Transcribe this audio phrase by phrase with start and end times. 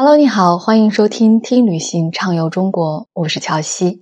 [0.00, 4.00] Hello，你好，欢迎收听听旅行畅游中国，我是乔西。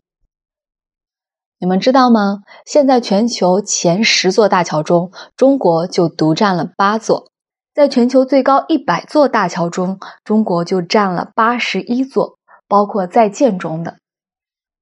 [1.59, 2.43] 你们知道吗？
[2.67, 7.31] 现在全球前十座大桥中，中国就独占了八座。
[7.73, 12.37] 在全球最高一百座大桥中，中国就占了八十一座，
[12.69, 13.97] 包括在建中的。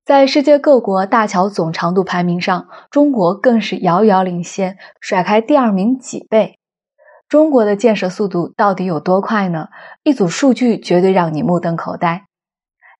[0.04, 6.58] 在世界各国大桥总长度排名上，中国更是遥遥领先，甩开第二名几倍。
[7.28, 9.68] 中国的建设速度到底有多快呢？
[10.02, 12.26] 一组数据绝对让你目瞪口呆。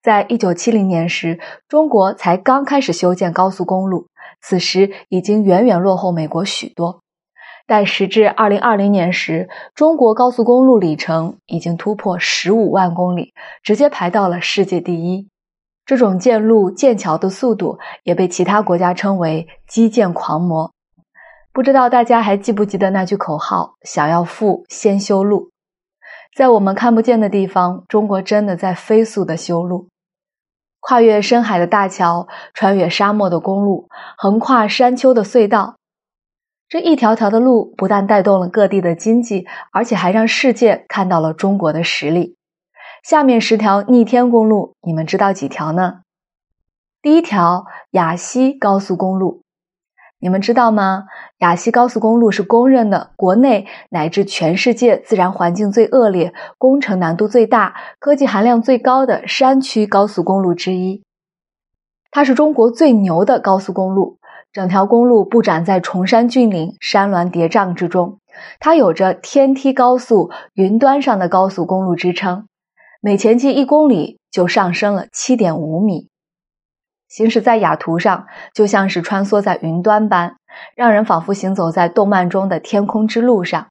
[0.03, 4.09] 在一九七零年时，中国才刚开始修建高速公路，
[4.43, 7.01] 此时已经远远落后美国许多。
[7.67, 15.29] 但时至二零二零年时，中国高速公路里程已经突破十五万公里，直接排到了世界第一。
[15.87, 20.73] 这种建路建桥的速度，也被其他国家称为“基建狂魔”。
[21.55, 25.51] 不知道大家还记不记得那句口号：“想要富，先修路。”
[26.35, 29.89] 在我们看不见的地方，中国真的在飞速的修路，
[30.81, 33.89] 跨越深海的大桥，穿越沙漠的公路，
[34.19, 35.77] 横跨山丘的隧道。
[36.69, 42.35] 这一条条的路，不但带动了各地的经济，而且还让世界看到了中国的实力。
[43.05, 46.01] 下面十条逆天公路，你们知道几条呢？
[47.01, 49.44] 第一条，雅西高速公路。
[50.25, 51.05] 你们知道吗？
[51.41, 61.03] 雅西高速公路是公认的国内乃至全世界自然环境最恶劣、工程难度最大、科技含量最高的山区高速公路之一。
[62.11, 64.17] 它是中国最牛的高速公路，
[64.51, 68.19] 整条公路布展在崇山峻岭、山峦叠嶂之中。
[68.61, 72.49] 它有着“天梯高速、云端上的高速公路”之称，
[73.03, 76.09] 每前进一公里就上升了七点五米。
[77.15, 80.35] 行驶在雅图上，就像是穿梭在云端般，
[80.75, 83.69] 让人仿佛行走在动漫中的天空之路上。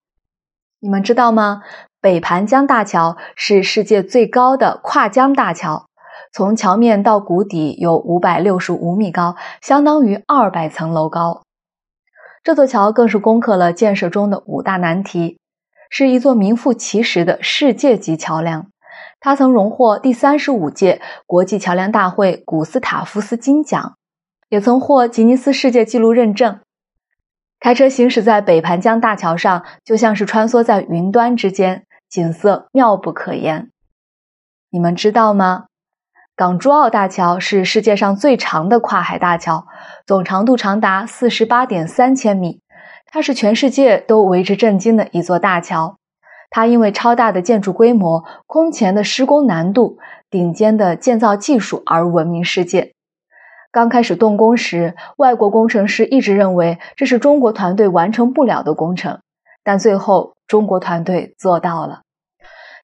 [0.79, 1.61] 你们知道吗？
[1.99, 5.87] 北盘江大桥是世界最高的跨江大桥，
[6.31, 11.41] 从桥面到谷底有五百六十五米高，相当于二百层楼高。
[12.45, 15.37] 这座桥更是攻克了建设中的五大难题，
[15.89, 18.67] 是一座名副其实的世界级桥梁。
[19.25, 23.95] 他曾荣获第三十五届国际桥梁大会古斯塔夫斯金奖，
[24.49, 26.59] 也曾获吉尼斯世界纪录认证。
[27.57, 33.71] 开车行驶在北盘江大桥上，就像是穿梭在云端之间，景色妙不可言。
[34.69, 35.67] 你们知道吗？
[36.35, 39.65] 港珠澳大桥是世界上最长的跨海大桥，
[40.05, 42.59] 总长度长达四十八点三千米，
[43.05, 45.95] 它是全世界都为之震惊的一座大桥。
[46.55, 49.97] 它因为超大的建筑规模、空前的施工难度、
[50.29, 52.93] 顶尖的建造技术而闻名世界。
[53.71, 59.21] 刚开始动工时，外国工程师一直认为这是中国团队完成不了的工程，
[59.63, 62.01] 但最后中国团队做到了。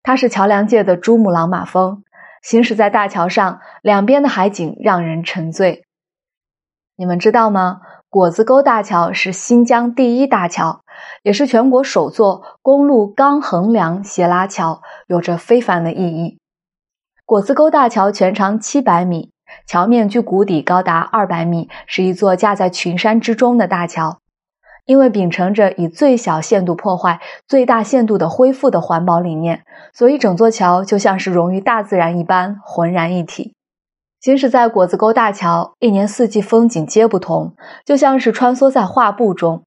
[0.02, 2.04] 它是桥梁界的珠穆朗玛峰，
[2.42, 5.84] 行驶在大桥上，两边的海景让人沉醉。
[6.96, 7.82] 你们知道吗？
[8.10, 10.82] 果子沟大桥是新疆第一大桥。
[11.24, 16.38] 也是全国首座公路钢横梁斜拉桥，有着非凡的意义。
[17.26, 19.32] 果子沟大桥全长七百米，
[19.68, 24.20] 桥面距谷底高达二百米，是一座架在群山之中的大桥。
[24.86, 33.54] 因为秉承着以最小限度破坏、最大限度的恢复的环保理念，所以整座桥就像是融于大自然一般，浑然一体。
[34.20, 37.54] 行驶在果子沟大桥，一年四季风景皆不同，
[37.86, 39.62] 就像是穿梭在画布中。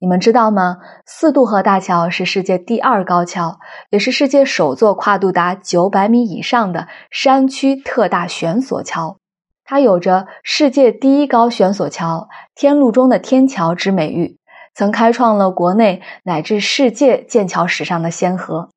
[0.00, 0.76] 你们知道吗？
[1.06, 3.58] 四渡河大桥是世界第二高桥，
[3.90, 9.16] 也是世界首座跨度达九百米以上的山区特大悬索桥。
[9.64, 14.38] 它有着“世界第一高悬索桥”“天路中的天桥”之美誉，
[14.72, 18.70] 曾开创了国内乃至世界建桥史上的先河。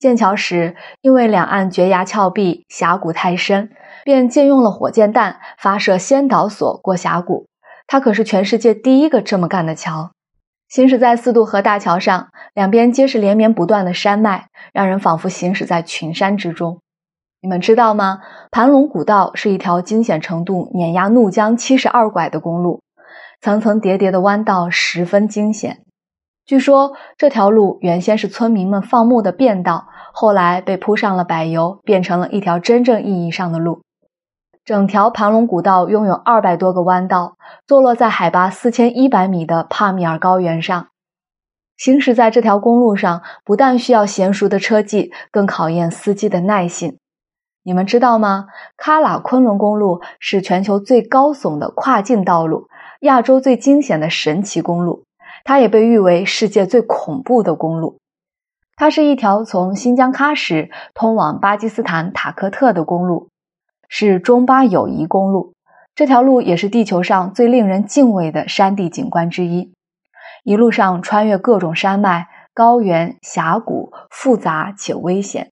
[0.00, 3.70] 建桥时，因为两岸绝崖峭壁、峡谷太深，
[4.04, 7.46] 便借用了火箭弹发射先导索过峡谷。
[7.86, 10.10] 它可是全世界第一个这么干的桥。
[10.72, 16.80] 行驶在四渡河大桥上，两边皆是连绵不断的山脉，让人仿佛行驶在群山之中。
[17.42, 18.20] 你们知道吗？
[18.50, 22.80] 盘龙古道是一条惊险程度碾压怒江七十二拐的公路，
[23.42, 25.82] 层层叠叠的弯道十分惊险。
[26.46, 33.82] 据说这条路原先是村民们放牧的便道，后来被铺上了柏油，变成了一条真正意义上的路。
[34.64, 37.36] 整条盘龙古道拥有二百多个弯道，
[37.66, 40.86] 坐落在海拔四千一百米的帕米尔高原上。
[41.76, 46.98] 行驶在这条公路上，不但需要娴熟的车技，更考验司机的耐性。
[47.64, 48.46] 你们知道吗？
[48.78, 52.68] 喀喇昆仑公路是全球最高耸的跨境道路，
[53.00, 55.02] 亚洲最惊险的神奇公路，
[55.42, 57.98] 它也被誉为世界最恐怖的公路。
[58.76, 63.28] 它是一条从新疆喀什通往巴基斯坦塔克特的公路，
[63.94, 65.52] 是中巴友谊公路。
[65.94, 69.74] 这条路也是地球上最令人敬畏的山地景观之一。
[70.44, 75.50] 一路上穿越各种山脉、高原、峡谷，复杂且危险。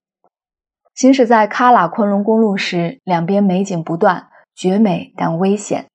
[0.95, 5.85] 行驶在喀喇昆仑公路时，两边美景不断，绝美但危险。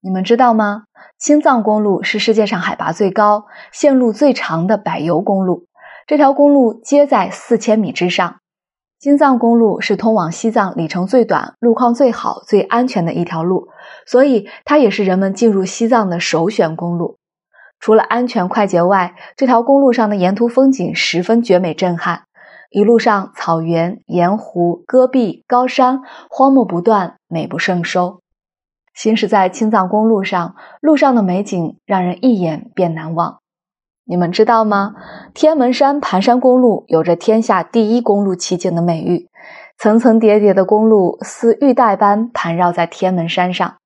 [0.00, 0.84] 你们知道吗？
[1.18, 5.66] 青藏公路是世界上海拔最高、线路最长的柏油公路。
[6.06, 8.36] 这条公路接在四千米之上。
[8.98, 13.68] 青藏公路是通往西藏里程最短、路况最好、最安全的一条路，
[14.06, 17.18] 所以它也是人们进入西藏的首选公路。
[17.78, 22.22] 除了安全快捷外，这条公路上的沿途风景十分绝美震撼。
[22.70, 26.00] 一路上草原、盐湖、戈壁、高山，
[26.30, 28.22] 荒漠不断，美不胜收。
[28.94, 33.40] 行驶在青藏公路上，路上的美景让人一眼便难忘。
[34.08, 34.94] 你们知道吗？
[35.34, 39.28] 天门山盘山公路有着“天下第一公路奇景”的美誉，
[39.78, 43.78] 层层叠叠的公路似玉带般盘绕在天门山上。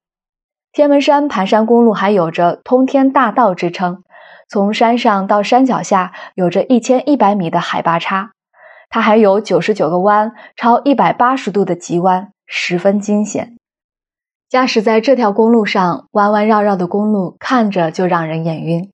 [0.72, 4.05] 天门山盘山公路还有着“通天大道”之称，
[4.46, 8.32] 从山上到山脚下有着一千一百米的海拔差，
[8.90, 13.56] 它还有九十九个弯，超一百八十度的急弯，十分惊险。
[14.50, 18.90] 驾驶在这条公路上，弯弯绕绕的公路看着就让人眼晕。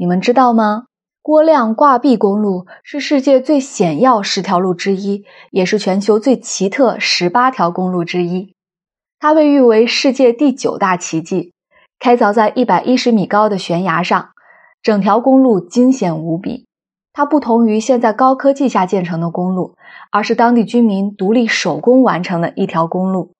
[0.00, 0.86] 你们知道吗？
[1.20, 8.54] 郭亮挂壁公路是世界最险要十条路之一，也是全球最奇特十八条公路之一。
[9.18, 11.52] 它被誉为世界第九大奇迹，
[11.98, 14.30] 开凿在一百一十米高的悬崖上，
[14.80, 16.64] 整条公路惊险无比。
[17.12, 19.76] 它不同于现在高科技下建成的公路，
[20.10, 23.32] 而是当地居民独立手工完成的一条公路。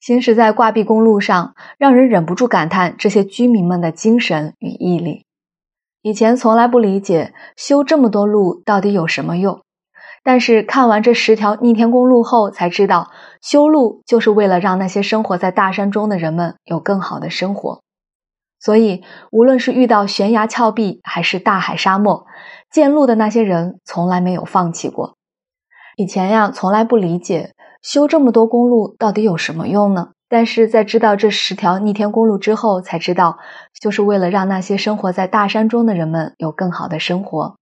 [0.00, 5.26] 行驶在挂壁公路上，让人忍不住感叹这些居民们的精神与毅力。
[6.02, 9.62] 以前从来不理解修这么多路到底有什么用，
[10.24, 13.10] 但是看完这十条逆天公路后，才知道
[13.40, 17.82] 修路就是为了让那些生活在大山中的人们有更好的生活。
[18.58, 22.26] 所以，无论是遇到悬崖峭壁，还是大海沙漠，
[22.70, 25.16] 建路的那些人从来没有放弃过。
[25.96, 27.54] 以前呀，从来不理解。
[27.82, 30.10] 修这么多公路到底有什么用呢？
[30.32, 33.38] 但是在知道这十条逆天公路之后，才知道
[33.78, 37.58] 就是为了让那些生活在大山中的人们有更好的生活。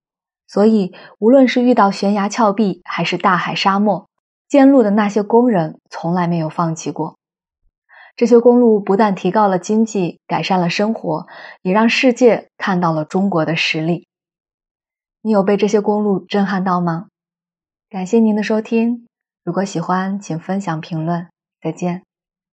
[0.47, 4.07] 所以，无论是遇到悬崖峭壁，还是大海沙漠，
[4.49, 7.17] 建路的那些工人从来没有放弃过。
[8.15, 11.27] 这些公路不但提高了经济，改善了生活，
[11.63, 14.07] 也让世界看到了中国的实力。
[15.23, 17.09] 你有被这些公路震撼到吗？
[17.89, 19.09] 感谢您的收听。
[19.43, 21.27] 如果喜欢，请分享评论。
[21.61, 22.10] 再见。